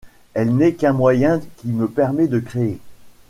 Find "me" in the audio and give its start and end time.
1.67-1.87